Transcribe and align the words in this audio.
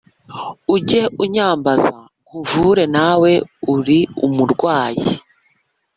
Ujye 0.75 1.01
unyambaza 1.23 1.89
nkuvure 2.25 2.83
nawe 2.95 3.31
uri 3.73 3.99
umurwayi 4.25 5.05